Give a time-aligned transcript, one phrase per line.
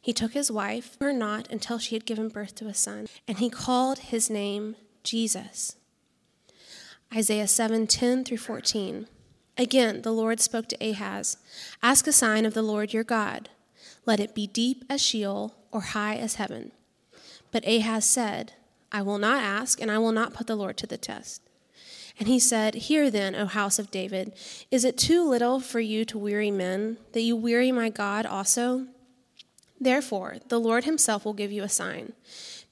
[0.00, 3.38] He took his wife, her not until she had given birth to a son, and
[3.38, 5.76] he called his name Jesus.
[7.14, 9.06] Isaiah 7 10 through 14.
[9.58, 11.36] Again, the Lord spoke to Ahaz
[11.82, 13.50] Ask a sign of the Lord your God.
[14.06, 16.72] Let it be deep as Sheol or high as heaven.
[17.52, 18.54] But Ahaz said,
[18.92, 21.42] I will not ask, and I will not put the Lord to the test.
[22.18, 24.32] And he said, Hear then, O house of David,
[24.70, 28.86] is it too little for you to weary men, that you weary my God also?
[29.80, 32.12] Therefore, the Lord himself will give you a sign.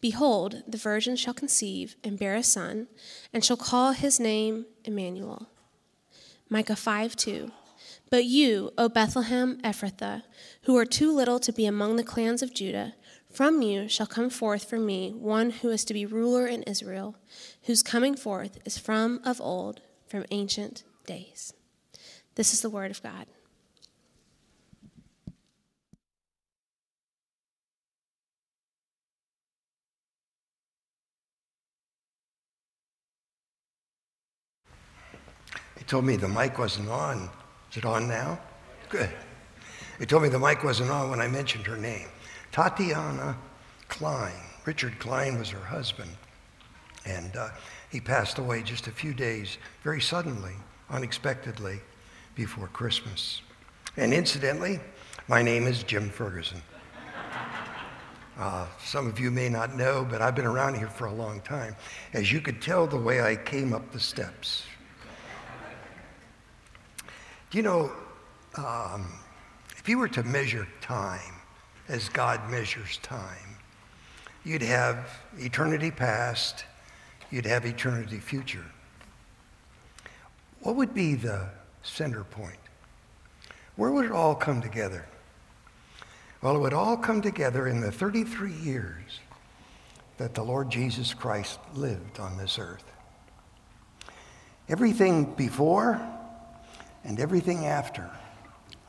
[0.01, 2.89] Behold, the virgin shall conceive and bear a son,
[3.33, 5.49] and shall call his name Emmanuel.
[6.51, 7.51] Micah 5 2.
[8.11, 10.23] But you, O Bethlehem Ephrathah,
[10.63, 12.95] who are too little to be among the clans of Judah,
[13.31, 17.17] from you shall come forth for me one who is to be ruler in Israel,
[17.65, 21.53] whose coming forth is from of old, from ancient days.
[22.35, 23.27] This is the word of God.
[35.89, 37.31] Told me the mic wasn't on.
[37.71, 38.39] Is it on now?
[38.91, 39.11] Good.
[39.99, 42.09] He told me the mic wasn't on when I mentioned her name.
[42.53, 43.37] Tatiana
[43.89, 44.35] Klein.
[44.67, 46.11] Richard Klein was her husband.
[47.07, 47.49] And uh,
[47.91, 50.53] he passed away just a few days, very suddenly,
[50.91, 51.81] unexpectedly,
[52.35, 53.41] before Christmas.
[53.97, 54.81] And incidentally,
[55.27, 56.63] my name is Jim Ferguson.
[58.39, 61.41] Uh, some of you may not know, but I've been around here for a long
[61.41, 61.75] time.
[62.13, 64.63] As you could tell the way I came up the steps,
[67.53, 67.91] you know,
[68.57, 69.13] um,
[69.77, 71.35] if you were to measure time
[71.89, 73.57] as God measures time,
[74.45, 76.65] you'd have eternity past,
[77.31, 78.65] you'd have eternity future.
[80.61, 81.49] What would be the
[81.83, 82.59] center point?
[83.77, 85.07] Where would it all come together?
[86.43, 89.21] Well, it would all come together in the 33 years
[90.19, 92.85] that the Lord Jesus Christ lived on this earth.
[94.69, 96.01] Everything before
[97.09, 98.09] and everything after,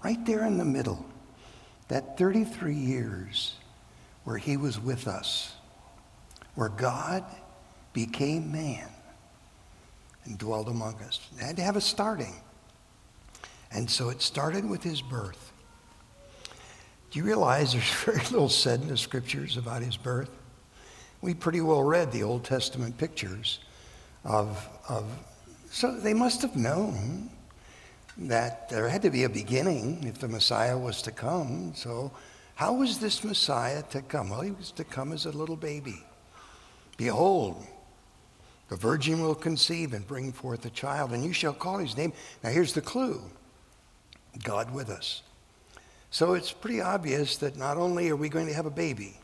[0.04, 1.06] right there in the middle,
[1.88, 3.56] that 33 years
[4.26, 5.54] where he was with us,
[6.54, 7.24] where God
[7.94, 8.90] became man
[10.26, 11.22] and dwelled among us.
[11.38, 12.36] It had to have a starting.
[13.72, 15.54] And so it started with his birth.
[17.12, 20.30] Do you realize there's very little said in the scriptures about his birth?
[21.22, 23.60] We pretty well read the Old Testament pictures
[24.26, 25.06] of, of
[25.72, 27.30] so they must have known
[28.28, 31.74] that there had to be a beginning if the Messiah was to come.
[31.76, 32.12] So,
[32.56, 34.30] how was this Messiah to come?
[34.30, 36.04] Well, he was to come as a little baby.
[36.98, 37.66] Behold,
[38.68, 42.12] the virgin will conceive and bring forth a child, and you shall call his name.
[42.44, 43.22] Now, here's the clue
[44.44, 45.24] God with us.
[46.12, 49.16] So, it's pretty obvious that not only are we going to have a baby,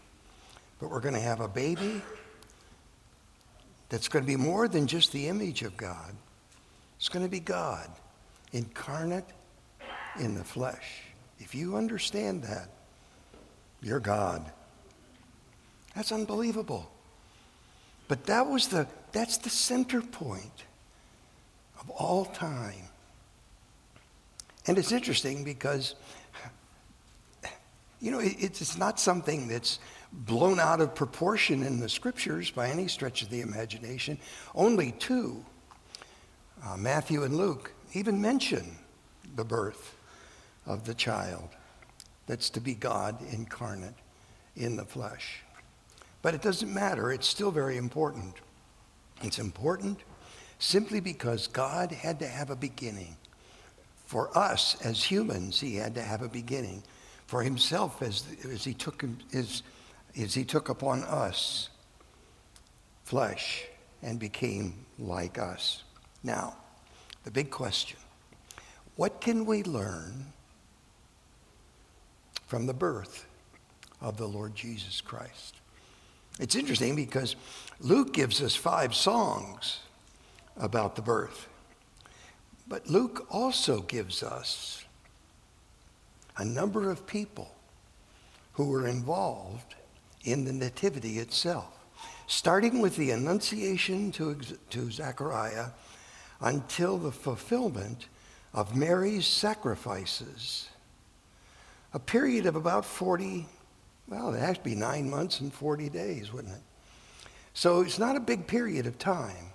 [0.80, 2.02] but we're going to have a baby
[3.90, 6.16] that's going to be more than just the image of God.
[6.98, 7.90] It's going to be God
[8.56, 9.26] incarnate
[10.20, 11.04] in the flesh.
[11.40, 12.70] If you understand that,
[13.82, 14.50] you're God.
[15.96, 16.90] That's unbelievable.
[18.08, 20.64] But that was the that's the center point
[21.80, 22.90] of all time.
[24.68, 25.96] And it's interesting because
[28.02, 29.80] you know, it's not something that's
[30.12, 34.18] blown out of proportion in the scriptures by any stretch of the imagination.
[34.54, 35.44] Only two,
[36.64, 38.78] uh, Matthew and Luke, even mention
[39.36, 39.96] the birth
[40.66, 41.50] of the child
[42.28, 43.94] that's to be God incarnate
[44.56, 45.42] in the flesh.
[46.22, 48.36] But it doesn't matter, it's still very important.
[49.22, 50.00] It's important
[50.60, 53.16] simply because God had to have a beginning.
[54.06, 56.84] For us as humans, he had to have a beginning.
[57.28, 59.64] For himself, as, as, he, took, as,
[60.20, 61.70] as he took upon us
[63.04, 63.66] flesh
[64.02, 65.84] and became like us.
[66.24, 66.58] Now,
[67.26, 67.98] the big question
[68.96, 70.28] what can we learn
[72.48, 73.26] from the birth
[74.00, 75.56] of the Lord Jesus Christ?
[76.40, 77.36] It's interesting because
[77.82, 79.80] Luke gives us five songs
[80.56, 81.50] about the birth.
[82.68, 84.86] But Luke also gives us
[86.38, 87.54] a number of people
[88.54, 89.76] who were involved
[90.24, 91.86] in the nativity itself,
[92.28, 94.38] starting with the Annunciation to,
[94.70, 95.68] to Zechariah
[96.42, 98.08] until the fulfillment
[98.54, 100.70] of Mary's sacrifices.
[101.94, 103.46] A period of about 40,
[104.08, 106.62] well, it has to be nine months and 40 days, wouldn't it?
[107.54, 109.52] So it's not a big period of time,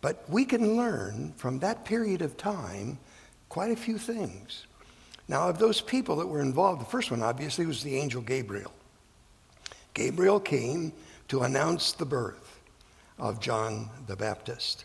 [0.00, 2.98] but we can learn from that period of time
[3.48, 4.66] quite a few things.
[5.28, 8.72] Now, of those people that were involved, the first one obviously was the angel Gabriel.
[9.94, 10.92] Gabriel came
[11.28, 12.60] to announce the birth
[13.18, 14.84] of John the Baptist.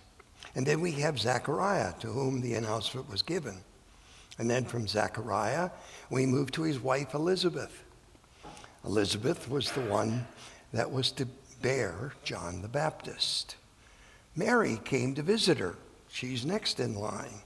[0.55, 3.57] And then we have Zechariah, to whom the announcement was given.
[4.37, 5.69] And then from Zechariah,
[6.09, 7.83] we move to his wife Elizabeth.
[8.85, 10.25] Elizabeth was the one
[10.71, 11.27] that was to
[11.61, 13.55] bear John the Baptist.
[14.35, 15.75] Mary came to visit her.
[16.09, 17.41] She's next in line.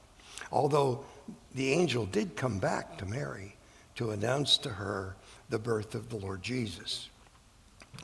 [0.52, 1.06] Although
[1.54, 3.56] the angel did come back to Mary
[3.96, 5.16] to announce to her
[5.50, 7.10] the birth of the Lord Jesus.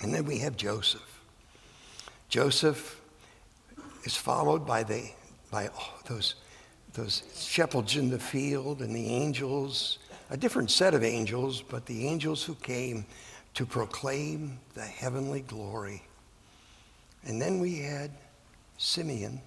[0.01, 1.21] And then we have Joseph.
[2.29, 3.01] Joseph
[4.05, 5.09] is followed by, the,
[5.51, 5.69] by
[6.07, 6.35] those,
[6.93, 9.97] those shepherds in the field and the angels,
[10.29, 13.05] a different set of angels, but the angels who came
[13.55, 16.03] to proclaim the heavenly glory.
[17.23, 18.11] And then we had
[18.77, 19.41] Simeon.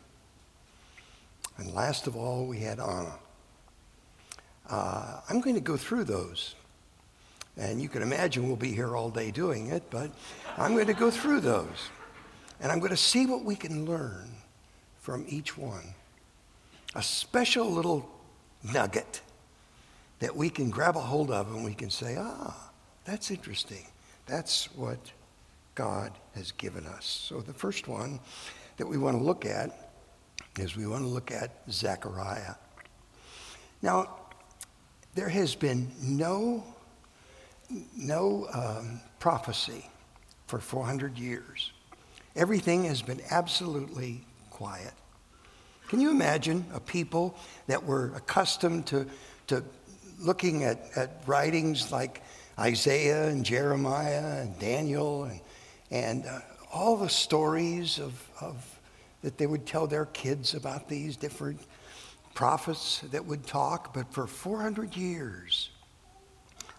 [1.57, 3.15] And last of all, we had Anna.
[4.69, 6.55] Uh, I'm going to go through those.
[7.57, 10.11] And you can imagine we'll be here all day doing it, but
[10.57, 11.91] I'm going to go through those.
[12.61, 14.38] And I'm going to see what we can learn
[15.09, 15.95] from each one.
[16.95, 18.07] A special little
[18.63, 19.23] nugget
[20.19, 22.71] that we can grab a hold of and we can say, ah,
[23.07, 23.87] that's interesting.
[24.27, 24.99] That's what
[25.75, 27.07] God has given us.
[27.07, 28.21] So the first one
[28.77, 29.95] that we want to look at
[30.59, 32.57] is we want to look at Zechariah.
[33.81, 34.15] Now,
[35.15, 36.63] there has been no,
[37.97, 39.89] no um, prophecy
[40.49, 41.73] for 400 years.
[42.37, 44.27] Everything has been absolutely
[44.59, 44.93] quiet.
[45.87, 47.39] Can you imagine a people
[47.69, 49.07] that were accustomed to,
[49.47, 49.63] to
[50.19, 52.23] looking at, at writings like
[52.59, 55.41] Isaiah and Jeremiah and Daniel and,
[55.93, 56.41] and uh,
[56.73, 58.81] all the stories of, of,
[59.23, 61.61] that they would tell their kids about these different
[62.35, 65.71] prophets that would talk, but for 400 years,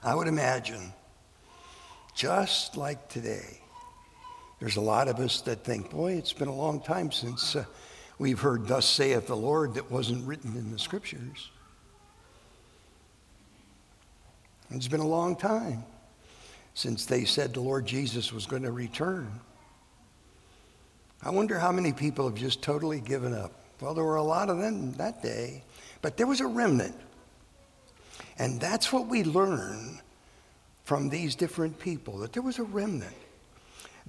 [0.03, 0.91] I would imagine,
[2.13, 3.61] just like today,
[4.59, 7.63] there's a lot of us that think, boy, it's been a long time since uh,
[8.17, 11.49] we've heard, Thus saith the Lord, that wasn't written in the scriptures.
[14.71, 15.83] It's been a long time
[16.73, 19.39] since they said the Lord Jesus was going to return.
[21.23, 23.51] I wonder how many people have just totally given up.
[23.81, 25.63] Well, there were a lot of them that day,
[26.01, 26.95] but there was a remnant.
[28.37, 29.99] And that's what we learn
[30.83, 33.15] from these different people that there was a remnant.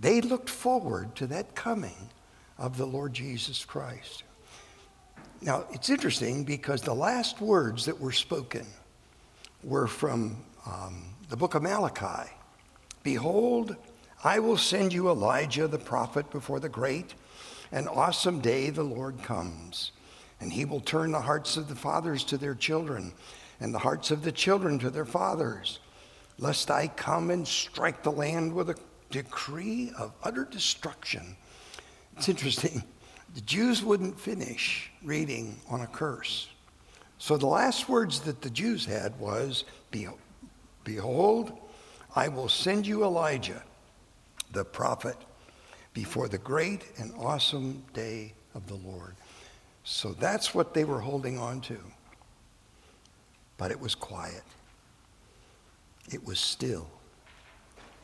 [0.00, 2.10] They looked forward to that coming
[2.58, 4.24] of the Lord Jesus Christ.
[5.42, 8.66] Now, it's interesting because the last words that were spoken
[9.62, 10.36] were from
[10.66, 12.30] um, the book of Malachi.
[13.02, 13.76] Behold,
[14.24, 17.14] I will send you Elijah the prophet before the great
[17.72, 19.92] and awesome day the Lord comes,
[20.40, 23.12] and he will turn the hearts of the fathers to their children,
[23.60, 25.78] and the hearts of the children to their fathers,
[26.38, 28.76] lest I come and strike the land with a
[29.10, 31.36] decree of utter destruction.
[32.16, 32.82] It's interesting.
[33.34, 36.48] The Jews wouldn't finish reading on a curse.
[37.18, 39.64] So the last words that the Jews had was,
[40.84, 41.52] Behold,
[42.16, 43.62] I will send you Elijah,
[44.52, 45.16] the prophet
[45.92, 49.14] before the great and awesome day of the Lord.
[49.84, 51.78] So that's what they were holding on to.
[53.58, 54.42] But it was quiet,
[56.10, 56.88] it was still.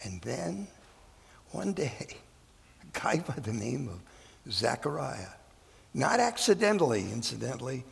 [0.02, 0.68] And then
[1.56, 2.06] one day,
[2.82, 5.32] a guy by the name of Zechariah,
[5.94, 7.82] not accidentally, incidentally,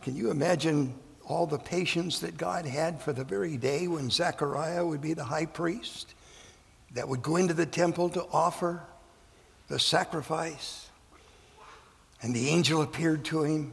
[0.00, 0.94] can you imagine
[1.26, 5.24] all the patience that God had for the very day when Zechariah would be the
[5.24, 6.14] high priest
[6.92, 8.82] that would go into the temple to offer
[9.68, 10.88] the sacrifice.
[12.22, 13.72] And the angel appeared to him.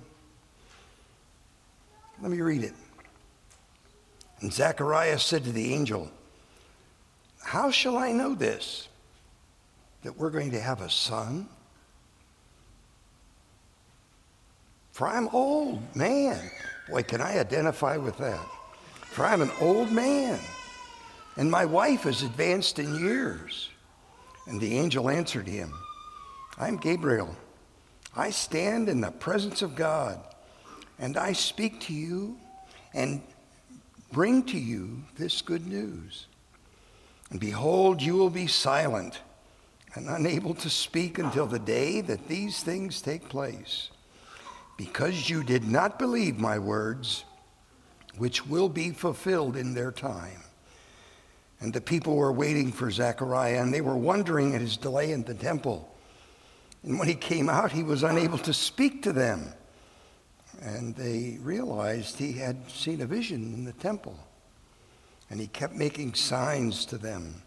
[2.22, 2.74] Let me read it.
[4.42, 6.12] And Zacharias said to the angel,
[7.42, 8.87] How shall I know this?
[10.08, 11.50] That we're going to have a son?
[14.94, 16.50] For I'm old man.
[16.90, 18.40] Boy, can I identify with that?
[19.02, 20.40] For I'm an old man,
[21.36, 23.70] and my wife is advanced in years.
[24.46, 25.74] And the angel answered him,
[26.58, 27.36] I'm Gabriel.
[28.16, 30.22] I stand in the presence of God,
[31.00, 32.38] and I speak to you
[32.94, 33.22] and
[34.14, 36.28] bring to you this good news.
[37.30, 39.20] And behold, you will be silent
[39.98, 43.90] and unable to speak until the day that these things take place,
[44.78, 47.26] because you did not believe my words,
[48.16, 50.44] which will be fulfilled in their time.
[51.60, 55.24] And the people were waiting for Zechariah, and they were wondering at his delay in
[55.24, 55.92] the temple.
[56.84, 59.52] And when he came out, he was unable to speak to them.
[60.62, 64.20] And they realized he had seen a vision in the temple.
[65.32, 67.42] And he kept making signs to them.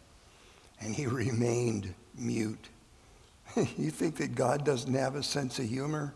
[0.81, 2.69] and he remained mute.
[3.57, 6.15] you think that God doesn't have a sense of humor?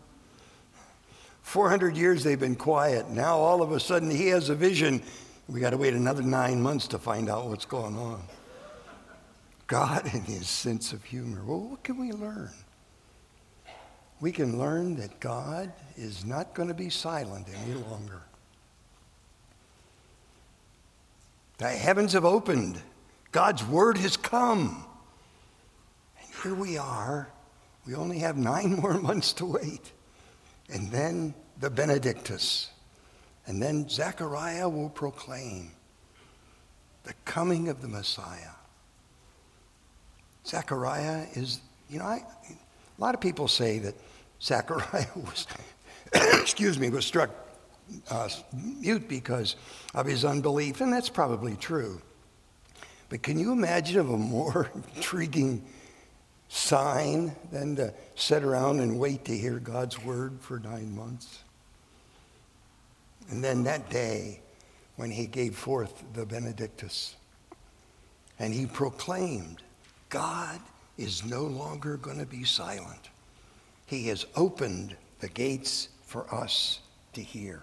[1.41, 3.09] 400 years they've been quiet.
[3.09, 5.01] Now all of a sudden he has a vision.
[5.47, 8.23] We got to wait another nine months to find out what's going on.
[9.67, 11.43] God and his sense of humor.
[11.45, 12.51] Well, what can we learn?
[14.21, 18.21] We can learn that God is not going to be silent any longer.
[21.57, 22.81] The heavens have opened.
[23.31, 24.85] God's word has come.
[26.45, 27.27] Here we are.
[27.87, 29.91] We only have nine more months to wait.
[30.69, 32.69] And then the Benedictus.
[33.47, 35.71] And then Zechariah will proclaim
[37.03, 38.53] the coming of the Messiah.
[40.45, 43.95] Zechariah is, you know, I, a lot of people say that
[44.39, 45.47] Zechariah was,
[46.13, 47.31] excuse me, was struck
[48.11, 49.55] uh, mute because
[49.95, 51.99] of his unbelief, and that's probably true.
[53.09, 55.63] But can you imagine of a more intriguing
[56.47, 61.39] sign than to sit around and wait to hear God's word for nine months?
[63.29, 64.41] And then that day,
[64.95, 67.15] when he gave forth the Benedictus,
[68.39, 69.61] and he proclaimed,
[70.09, 70.59] God
[70.97, 73.09] is no longer going to be silent.
[73.85, 76.79] He has opened the gates for us
[77.13, 77.61] to hear.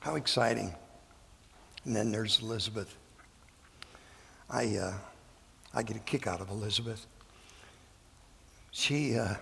[0.00, 0.74] How exciting.
[1.84, 2.94] And then there's Elizabeth.
[4.50, 4.94] I, uh,
[5.74, 7.06] I get a kick out of Elizabeth.
[8.70, 9.34] She, uh,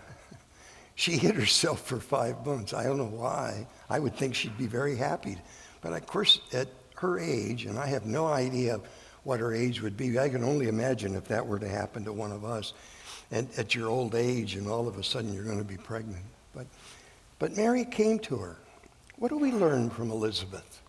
[0.95, 2.73] she hid herself for five months.
[2.73, 3.66] I don't know why.
[3.88, 5.37] I would think she'd be very happy.
[5.80, 8.80] But of course, at her age, and I have no idea
[9.25, 12.12] what her age would be, I can only imagine if that were to happen to
[12.12, 12.73] one of us.
[13.30, 16.23] And at your old age, and all of a sudden you're going to be pregnant.
[16.54, 16.66] But,
[17.38, 18.56] but Mary came to her.
[19.16, 20.80] What do we learn from Elizabeth?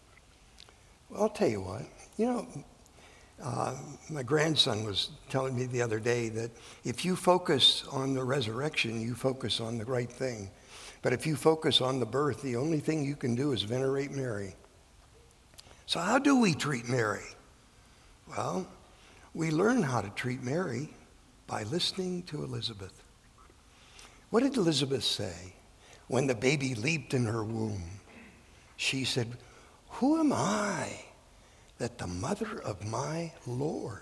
[1.10, 1.84] Well, I'll tell you what.
[2.18, 2.48] You know,
[3.44, 3.76] uh,
[4.10, 6.52] my grandson was telling me the other day that
[6.84, 10.50] if you focus on the resurrection, you focus on the right thing.
[11.04, 14.12] But if you focus on the birth, the only thing you can do is venerate
[14.12, 14.56] Mary.
[15.86, 17.24] So, how do we treat Mary?
[18.28, 18.68] Well,
[19.34, 20.90] we learn how to treat Mary
[21.46, 23.04] by listening to Elizabeth.
[24.32, 25.54] What did Elizabeth say
[26.08, 27.84] when the baby leaped in her womb?
[28.76, 29.38] She said,
[29.92, 31.07] Who am I?
[31.78, 34.02] That the mother of my Lord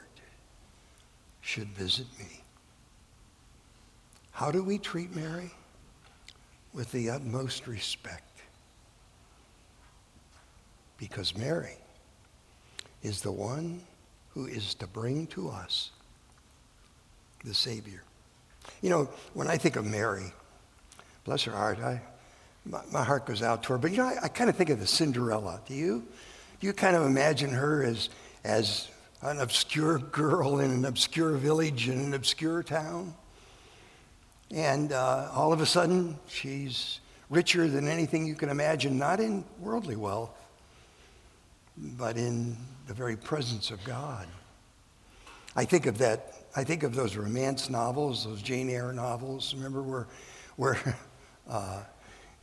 [1.42, 2.42] should visit me.
[4.32, 5.52] How do we treat Mary?
[6.74, 8.42] With the utmost respect.
[10.98, 11.78] Because Mary
[13.02, 13.82] is the one
[14.34, 15.92] who is to bring to us
[17.46, 18.04] the Savior.
[18.82, 20.34] You know, when I think of Mary,
[21.24, 22.02] bless her heart, I,
[22.66, 23.78] my, my heart goes out to her.
[23.78, 25.62] But you know, I, I kind of think of the Cinderella.
[25.68, 26.04] Do you?
[26.62, 28.10] You kind of imagine her as,
[28.44, 28.90] as
[29.22, 33.14] an obscure girl in an obscure village in an obscure town.
[34.52, 39.44] And uh, all of a sudden, she's richer than anything you can imagine, not in
[39.60, 40.32] worldly wealth,
[41.78, 42.56] but in
[42.88, 44.28] the very presence of God.
[45.56, 49.82] I think of that, I think of those romance novels, those Jane Eyre novels, remember,
[49.82, 50.08] where,
[50.56, 50.98] where
[51.50, 51.82] uh,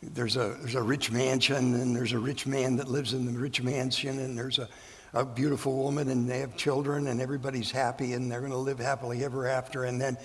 [0.03, 3.39] there's a, there's a rich mansion and there's a rich man that lives in the
[3.39, 4.69] rich mansion and there's a,
[5.15, 8.79] a beautiful woman and they have children and everybody's happy and they're going to live
[8.79, 9.85] happily ever after.
[9.85, 10.17] And then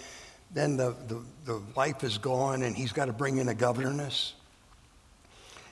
[0.53, 4.33] then the, the, the wife is gone and he's got to bring in a governess.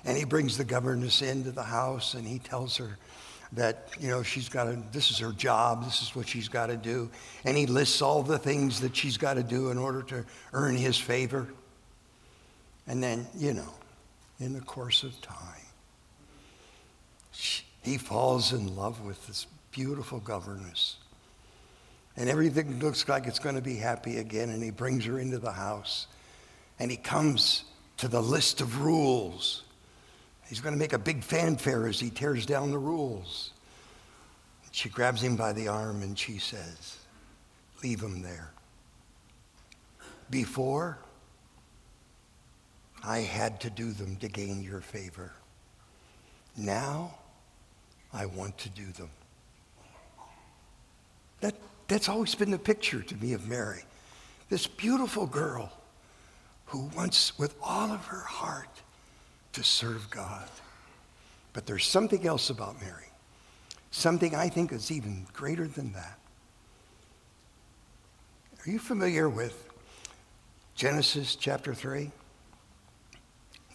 [0.04, 2.98] And he brings the governess into the house and he tells her
[3.54, 6.68] that you know she's got to this is her job this is what she's got
[6.68, 7.10] to do.
[7.44, 10.76] And he lists all the things that she's got to do in order to earn
[10.76, 11.48] his favor.
[12.86, 13.74] And then you know
[14.40, 15.62] in the course of time.
[17.82, 20.98] He falls in love with this beautiful governess.
[22.18, 24.50] And everything looks like it's going to be happy again.
[24.50, 26.08] And he brings her into the house.
[26.80, 27.66] And he comes
[27.98, 29.64] to the list of rules.
[30.48, 33.52] He's going to make a big fanfare as he tears down the rules.
[34.72, 36.98] She grabs him by the arm and she says,
[37.84, 38.52] Leave him there.
[40.30, 40.98] Before,
[43.06, 45.32] I had to do them to gain your favor.
[46.58, 47.16] Now,
[48.12, 49.10] I want to do them.
[51.42, 51.54] That,
[51.88, 53.84] that's always been the picture to me of Mary.
[54.50, 55.72] This beautiful girl
[56.66, 58.70] who wants with all of her heart
[59.54, 60.50] to serve God.
[61.54, 63.12] But there's something else about Mary,
[63.92, 66.18] something I think is even greater than that.
[68.66, 69.70] Are you familiar with
[70.74, 72.12] Genesis chapter 3?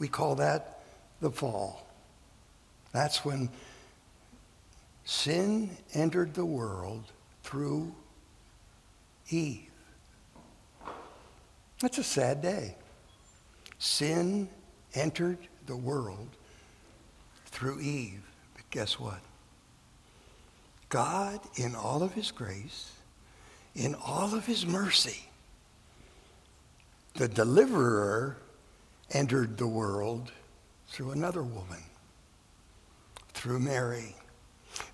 [0.01, 0.81] We call that
[1.21, 1.87] the fall.
[2.91, 3.51] That's when
[5.05, 7.05] sin entered the world
[7.45, 7.95] through
[9.29, 9.71] Eve.
[11.81, 12.75] That's a sad day.
[13.79, 14.49] Sin
[14.95, 16.29] entered the world
[17.47, 18.23] through Eve.
[18.55, 19.21] But guess what?
[20.89, 22.93] God, in all of his grace,
[23.75, 25.29] in all of his mercy,
[27.15, 28.39] the deliverer
[29.11, 30.31] entered the world
[30.89, 31.83] through another woman,
[33.33, 34.15] through Mary.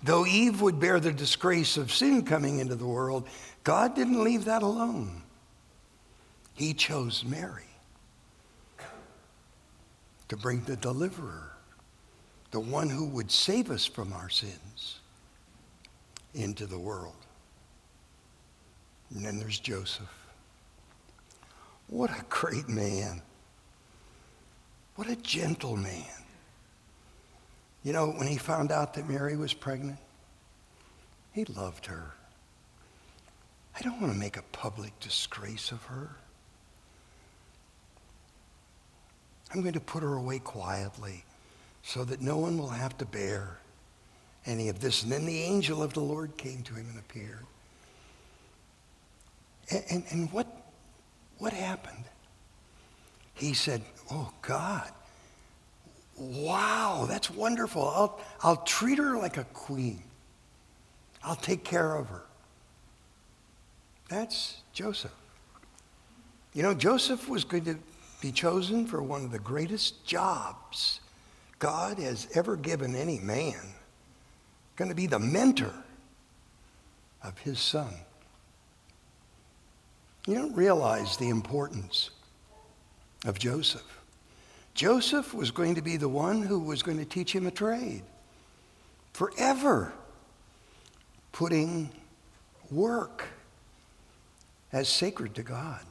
[0.03, 3.27] Though Eve would bear the disgrace of sin coming into the world,
[3.63, 5.21] God didn't leave that alone.
[6.53, 7.63] He chose Mary
[10.29, 11.51] to bring the deliverer,
[12.51, 14.99] the one who would save us from our sins,
[16.33, 17.15] into the world.
[19.13, 20.11] And then there's Joseph.
[21.87, 23.21] What a great man.
[24.97, 26.03] What a gentle man.
[27.83, 29.99] You know, when he found out that Mary was pregnant,
[31.33, 32.13] he loved her.
[33.77, 36.09] I don't want to make a public disgrace of her.
[39.53, 41.23] I'm going to put her away quietly
[41.83, 43.59] so that no one will have to bear
[44.47, 45.03] any of this.
[45.03, 47.45] And then the angel of the Lord came to him and appeared.
[49.69, 50.47] And, and, and what,
[51.37, 52.05] what happened?
[53.35, 54.89] He said, Oh, God,
[56.17, 57.87] wow, that's wonderful.
[57.87, 60.01] I'll, I'll treat her like a queen,
[61.23, 62.23] I'll take care of her.
[64.09, 65.11] That's Joseph.
[66.53, 67.77] You know, Joseph was going to
[68.21, 71.01] be chosen for one of the greatest jobs
[71.59, 73.59] God has ever given any man.
[74.75, 75.73] Going to be the mentor
[77.23, 77.93] of his son.
[80.25, 82.11] You don't realize the importance
[83.27, 84.01] of Joseph.
[84.73, 88.03] Joseph was going to be the one who was going to teach him a trade
[89.11, 89.93] forever,
[91.31, 91.89] putting
[92.71, 93.25] work
[94.71, 95.81] as sacred to God.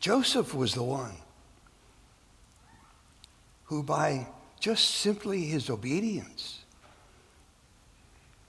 [0.00, 1.14] Joseph was the one
[3.64, 4.26] who, by
[4.60, 6.60] just simply his obedience,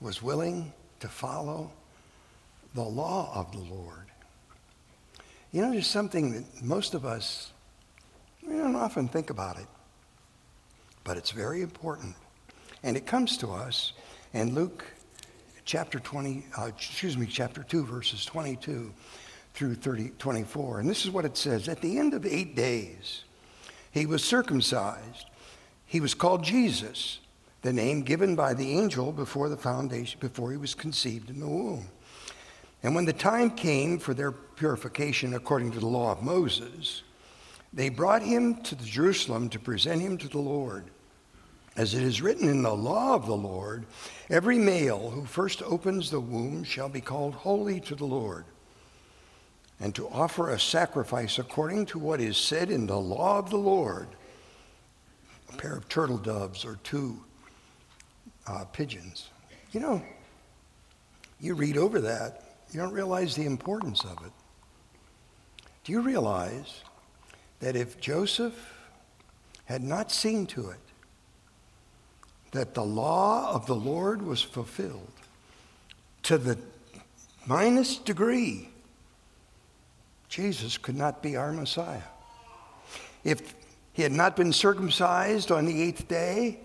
[0.02, 1.72] was willing to follow
[2.74, 4.05] the law of the Lord.
[5.56, 7.54] You know, there's something that most of us,
[8.46, 9.68] we don't often think about it,
[11.06, 12.14] but it's very important.
[12.84, 13.94] And it comes to us
[14.34, 14.84] in Luke
[15.64, 18.92] chapter 20, uh, excuse me, chapter 2, verses 22
[19.54, 20.82] through 30, 24.
[20.82, 23.24] And this is what it says At the end of eight days,
[23.92, 25.26] he was circumcised.
[25.86, 27.20] He was called Jesus,
[27.62, 31.48] the name given by the angel before the foundation, before he was conceived in the
[31.48, 31.88] womb.
[32.86, 37.02] And when the time came for their purification according to the law of Moses,
[37.74, 40.86] they brought him to Jerusalem to present him to the Lord.
[41.76, 43.88] As it is written in the law of the Lord,
[44.30, 48.46] every male who first opens the womb shall be called holy to the Lord.
[49.80, 53.58] And to offer a sacrifice according to what is said in the law of the
[53.58, 54.10] Lord,
[55.52, 57.20] a pair of turtle doves or two
[58.46, 59.32] uh, pigeons.
[59.72, 60.04] You know,
[61.40, 62.45] you read over that,
[62.76, 64.34] you don't realize the importance of it.
[65.86, 66.84] Do you realize
[67.62, 68.54] that if Joseph
[69.64, 70.80] had not seen to it
[72.52, 75.14] that the law of the Lord was fulfilled
[76.24, 76.58] to the
[77.46, 78.68] minus degree,
[80.28, 82.02] Jesus could not be our Messiah.
[83.24, 83.56] If
[83.94, 86.60] he had not been circumcised on the eighth day,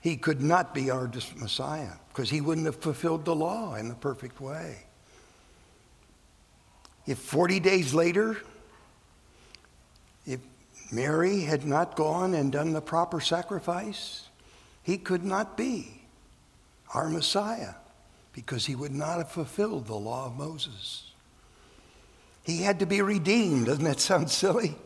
[0.00, 3.94] he could not be our Messiah because he wouldn't have fulfilled the law in the
[3.94, 4.85] perfect way.
[7.06, 8.36] If 40 days later,
[10.26, 10.40] if
[10.90, 14.28] Mary had not gone and done the proper sacrifice,
[14.82, 16.02] he could not be
[16.94, 17.74] our Messiah
[18.32, 21.10] because he would not have fulfilled the law of Moses.
[22.42, 23.66] He had to be redeemed.
[23.66, 24.76] Doesn't that sound silly?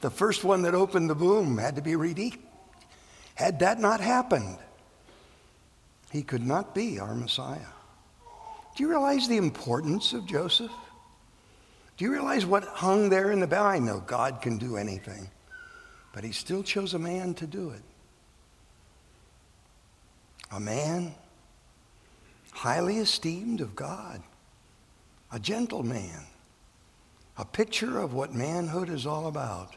[0.00, 2.38] The first one that opened the womb had to be redeemed.
[3.34, 4.58] Had that not happened,
[6.10, 7.58] he could not be our Messiah.
[8.76, 10.70] Do you realize the importance of Joseph?
[11.98, 13.82] Do you realize what hung there in the balance?
[13.82, 15.28] I know God can do anything,
[16.14, 17.82] but he still chose a man to do it
[20.50, 21.14] a man
[22.52, 24.22] highly esteemed of God,
[25.30, 26.26] a gentle man,
[27.36, 29.76] a picture of what manhood is all about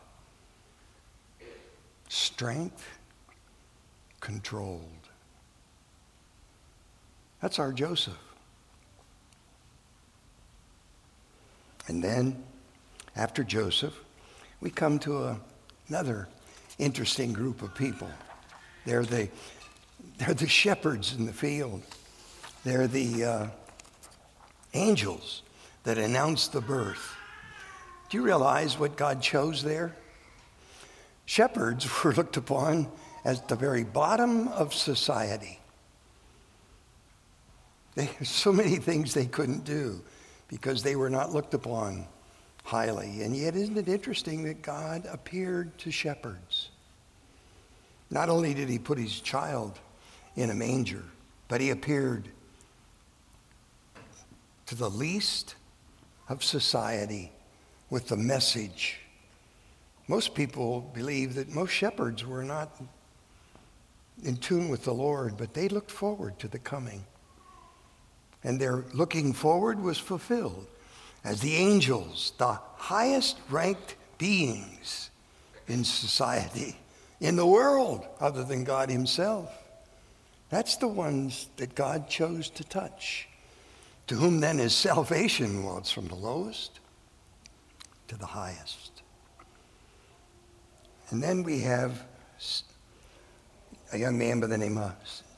[2.08, 3.00] strength,
[4.20, 4.84] controlled.
[7.42, 8.31] That's our Joseph.
[11.88, 12.44] And then,
[13.16, 13.98] after Joseph,
[14.60, 15.40] we come to a,
[15.90, 16.28] another
[16.78, 18.10] interesting group of people.
[18.86, 19.30] They're the
[20.18, 21.84] they're the shepherds in the field.
[22.64, 23.48] They're the uh,
[24.74, 25.42] angels
[25.84, 27.16] that announced the birth.
[28.10, 29.96] Do you realize what God chose there?
[31.26, 32.92] Shepherds were looked upon
[33.24, 35.60] as the very bottom of society.
[37.96, 40.02] There so many things they couldn't do
[40.52, 42.06] because they were not looked upon
[42.64, 43.24] highly.
[43.24, 46.70] And yet, isn't it interesting that God appeared to shepherds?
[48.12, 49.80] Not only did he put his child
[50.36, 51.04] in a manger,
[51.48, 52.28] but he appeared
[54.68, 55.56] to the least
[56.30, 57.32] of society
[57.90, 59.00] with the message.
[60.08, 62.82] Most people believe that most shepherds were not
[64.24, 67.06] in tune with the Lord, but they looked forward to the coming.
[68.44, 70.68] And their looking forward was fulfilled
[71.24, 75.10] as the angels, the highest ranked beings
[75.68, 76.76] in society,
[77.20, 79.50] in the world, other than God Himself.
[80.50, 83.28] That's the ones that God chose to touch.
[84.08, 85.64] To whom then is salvation?
[85.64, 86.80] was from the lowest
[88.10, 89.02] to the highest.
[91.10, 92.04] And then we have
[93.94, 94.94] a young man by the name of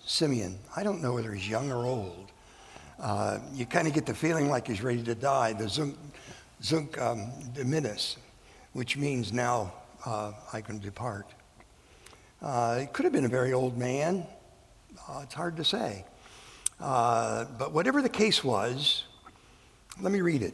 [0.06, 0.58] Simeon.
[0.76, 2.32] I don't know whether he's young or old.
[3.00, 5.54] Uh, you kind of get the feeling like he's ready to die.
[5.54, 5.98] The Nunc,
[6.72, 8.18] Nunc um, Dimittis,
[8.74, 9.74] which means now
[10.06, 11.28] uh, I can depart.
[12.42, 14.26] Uh, it could have been a very old man.
[15.08, 16.06] Uh, it's hard to say.
[16.80, 19.06] Uh, but whatever the case was,
[20.02, 20.54] let me read it.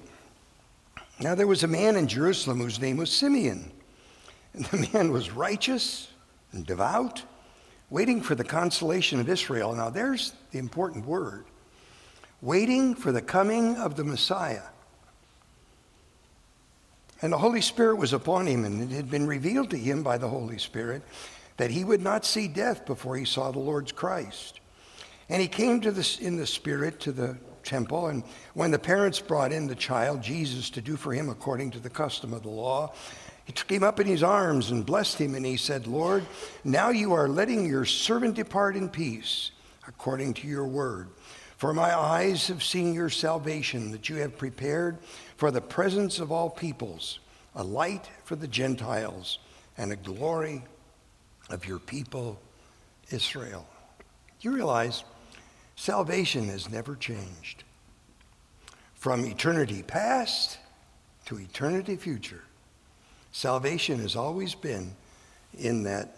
[1.19, 3.71] Now there was a man in Jerusalem whose name was Simeon.
[4.53, 6.07] And the man was righteous
[6.51, 7.23] and devout,
[7.89, 9.73] waiting for the consolation of Israel.
[9.73, 11.45] Now there's the important word
[12.41, 14.63] waiting for the coming of the Messiah.
[17.21, 20.17] And the Holy Spirit was upon him, and it had been revealed to him by
[20.17, 21.01] the Holy Spirit
[21.57, 24.61] that he would not see death before he saw the Lord's Christ.
[25.27, 28.23] And he came to this in the Spirit to the temple, and
[28.53, 31.89] when the parents brought in the child, Jesus, to do for him according to the
[31.89, 32.93] custom of the law,
[33.43, 36.25] he took him up in his arms and blessed him, and he said, Lord,
[36.63, 39.51] now you are letting your servant depart in peace,
[39.87, 41.09] according to your word.
[41.59, 44.97] For my eyes have seen your salvation that you have prepared
[45.35, 47.19] for the presence of all peoples,
[47.53, 49.39] a light for the Gentiles
[49.77, 50.63] and a glory
[51.49, 52.39] of your people,
[53.09, 53.67] Israel.
[54.39, 55.03] You realize
[55.75, 57.65] salvation has never changed.
[58.93, 60.59] From eternity past
[61.25, 62.43] to eternity future,
[63.33, 64.95] salvation has always been
[65.57, 66.15] in that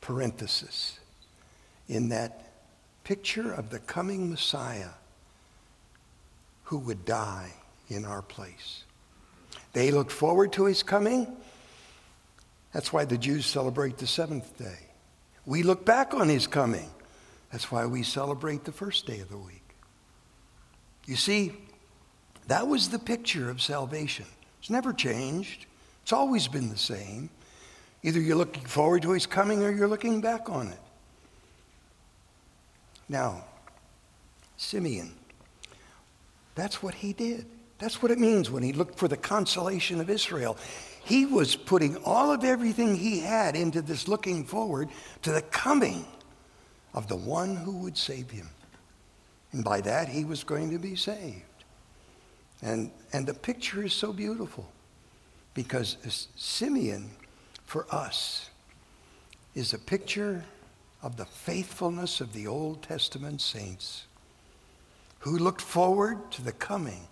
[0.00, 0.98] parenthesis,
[1.88, 2.47] in that
[3.08, 4.90] picture of the coming Messiah
[6.64, 7.50] who would die
[7.88, 8.84] in our place.
[9.72, 11.26] They looked forward to his coming.
[12.74, 14.90] That's why the Jews celebrate the seventh day.
[15.46, 16.90] We look back on his coming.
[17.50, 19.74] That's why we celebrate the first day of the week.
[21.06, 21.54] You see,
[22.48, 24.26] that was the picture of salvation.
[24.60, 25.64] It's never changed,
[26.02, 27.30] it's always been the same.
[28.02, 30.80] Either you're looking forward to his coming or you're looking back on it.
[33.08, 33.44] Now,
[34.56, 35.14] Simeon,
[36.54, 37.46] that's what he did.
[37.78, 40.58] That's what it means when he looked for the consolation of Israel.
[41.04, 44.88] He was putting all of everything he had into this looking forward
[45.22, 46.04] to the coming
[46.92, 48.48] of the one who would save him.
[49.52, 51.42] And by that, he was going to be saved.
[52.60, 54.68] And, and the picture is so beautiful
[55.54, 55.96] because
[56.36, 57.10] Simeon,
[57.64, 58.50] for us,
[59.54, 60.44] is a picture
[61.02, 64.06] of the faithfulness of the Old Testament saints
[65.20, 67.06] who looked forward to the coming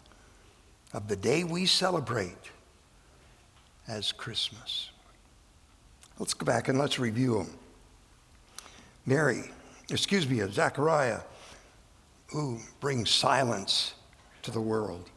[0.92, 2.50] of the day we celebrate
[3.88, 4.90] as Christmas.
[6.18, 7.50] Let's go back and let's review them.
[9.04, 9.44] Mary,
[9.90, 11.20] excuse me, Zechariah,
[12.28, 13.94] who brings silence
[14.42, 15.08] to the world.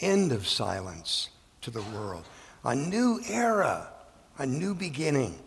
[0.00, 1.28] End of silence
[1.60, 2.24] to the world.
[2.64, 3.88] A new era,
[4.38, 5.38] a new beginning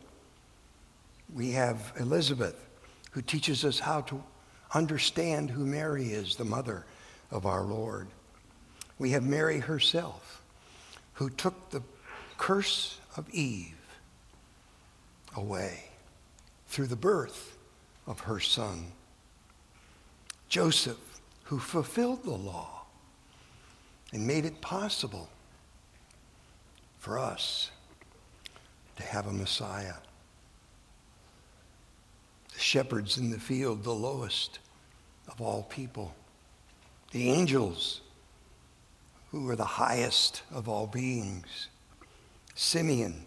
[1.34, 2.56] we have Elizabeth,
[3.12, 4.24] who teaches us how to
[4.74, 6.86] understand who Mary is, the mother
[7.32, 8.08] of our Lord.
[9.00, 10.42] We have Mary herself,
[11.14, 11.82] who took the
[12.38, 13.76] curse of Eve
[15.36, 15.86] away
[16.68, 17.58] through the birth
[18.06, 18.92] of her son.
[20.50, 20.98] Joseph,
[21.44, 22.86] who fulfilled the law
[24.12, 25.30] and made it possible
[27.00, 27.72] for us
[28.96, 29.94] to have a Messiah
[32.64, 34.60] shepherds in the field, the lowest
[35.28, 36.16] of all people,
[37.12, 38.02] the angels,
[39.32, 41.68] who are the highest of all beings,
[42.56, 43.26] Simeon,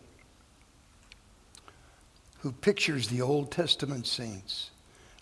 [2.39, 4.71] who pictures the Old Testament saints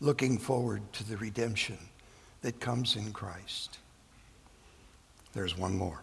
[0.01, 1.79] looking forward to the redemption
[2.43, 3.79] that comes in Christ.
[5.33, 6.03] There's one more.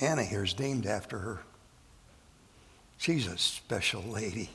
[0.00, 1.42] Anna here is named after her.
[2.98, 4.50] She's a special lady.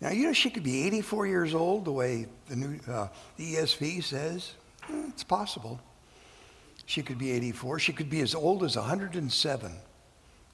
[0.00, 3.54] Now, you know, she could be 84 years old, the way the, new, uh, the
[3.54, 4.52] ESV says.
[4.90, 5.80] Eh, it's possible.
[6.84, 7.78] She could be 84.
[7.78, 9.72] She could be as old as 107,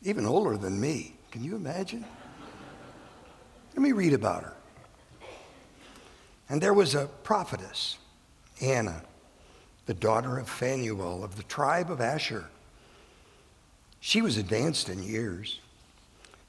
[0.02, 1.14] even older than me.
[1.30, 2.04] Can you imagine?
[3.74, 4.54] Let me read about her.
[6.48, 7.98] And there was a prophetess,
[8.60, 9.02] Anna,
[9.86, 12.44] the daughter of Phanuel of the tribe of Asher.
[14.00, 15.60] She was advanced in years,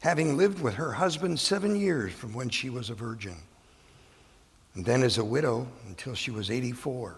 [0.04, 3.38] having lived with her husband seven years from when she was a virgin,
[4.76, 7.16] and then as a widow until she was 84.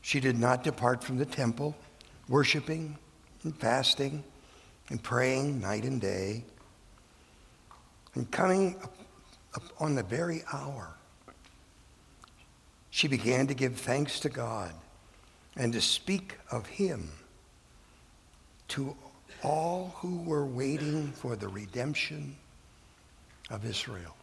[0.00, 1.76] She did not depart from the temple,
[2.28, 2.98] worshiping
[3.44, 4.24] and fasting
[4.90, 6.42] and praying night and day.
[8.14, 8.74] And coming
[9.54, 10.96] up, on the very hour,
[12.90, 14.74] she began to give thanks to God
[15.54, 17.10] and to speak of Him
[18.68, 18.96] to
[19.44, 22.34] all who were waiting for the redemption
[23.50, 24.16] of Israel.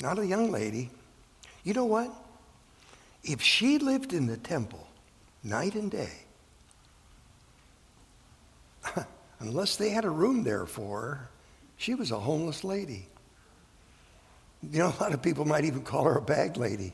[0.00, 0.90] Not a young lady.
[1.62, 2.12] You know what?
[3.22, 4.86] If she lived in the temple
[5.44, 6.12] night and day,
[9.40, 11.28] unless they had a room there for her,
[11.76, 13.06] she was a homeless lady.
[14.70, 16.92] You know, a lot of people might even call her a bag lady.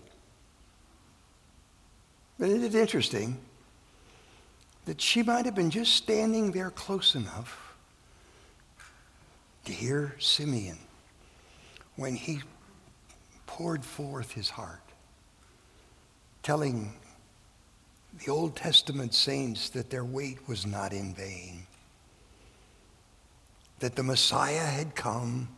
[2.39, 3.39] But it is interesting
[4.85, 7.75] that she might have been just standing there close enough
[9.65, 10.79] to hear Simeon
[11.97, 12.41] when he
[13.47, 14.81] poured forth his heart,
[16.43, 16.93] telling
[18.25, 21.67] the Old Testament saints that their wait was not in vain,
[23.79, 25.49] that the Messiah had come,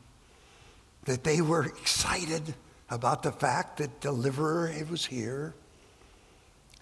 [1.04, 2.54] that they were excited
[2.90, 5.54] about the fact that deliverer was here.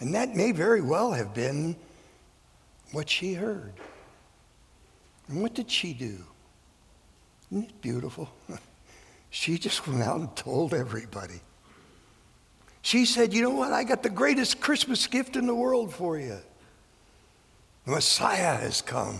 [0.01, 1.77] And that may very well have been
[2.93, 3.73] what she heard.
[5.29, 6.19] And what did she do?
[7.51, 8.31] Isn't it beautiful?
[9.31, 11.41] she just went out and told everybody.
[12.83, 13.73] She said, You know what?
[13.73, 16.39] I got the greatest Christmas gift in the world for you.
[17.85, 19.19] The Messiah has come.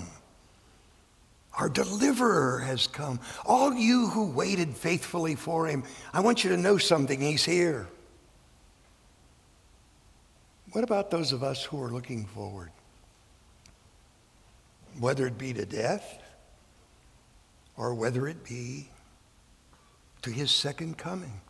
[1.59, 3.21] Our deliverer has come.
[3.45, 7.21] All you who waited faithfully for him, I want you to know something.
[7.21, 7.89] He's here.
[10.73, 12.71] What about those of us who are looking forward?
[14.99, 16.19] Whether it be to death
[17.77, 18.89] or whether it be
[20.23, 21.41] to his second coming.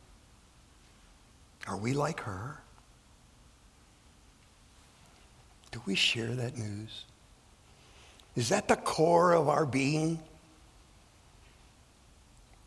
[1.67, 2.59] Are we like her?
[5.71, 7.05] Do we share that news?
[8.35, 10.19] Is that the core of our being?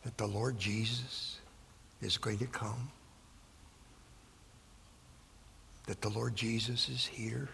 [0.03, 1.39] That the Lord Jesus
[2.01, 2.89] is going to come?
[5.87, 7.49] That the Lord Jesus is here?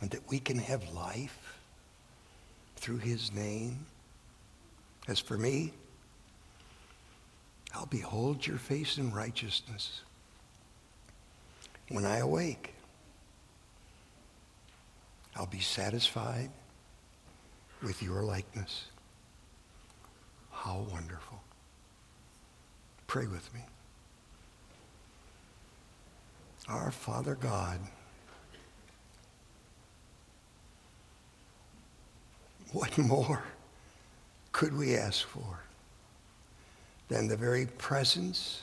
[0.00, 1.58] And that we can have life
[2.76, 3.86] through his name.
[5.08, 5.72] As for me,
[7.74, 10.02] I'll behold your face in righteousness
[11.88, 12.74] when I awake.
[15.36, 16.50] I'll be satisfied
[17.82, 18.86] with your likeness.
[20.50, 21.40] How wonderful.
[23.06, 23.60] Pray with me.
[26.68, 27.80] Our Father God,
[32.72, 33.42] What more
[34.52, 35.60] could we ask for
[37.08, 38.62] than the very presence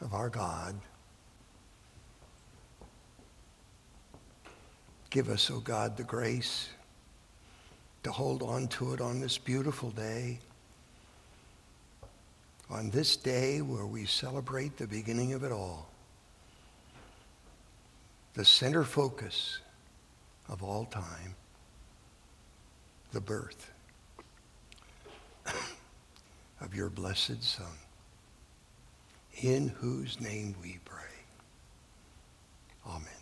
[0.00, 0.74] of our God?
[5.10, 6.68] Give us, O oh God, the grace
[8.04, 10.38] to hold on to it on this beautiful day,
[12.70, 15.88] on this day where we celebrate the beginning of it all,
[18.34, 19.58] the center focus
[20.48, 21.34] of all time
[23.12, 23.70] the birth
[26.60, 27.66] of your blessed Son,
[29.42, 30.96] in whose name we pray.
[32.86, 33.19] Amen.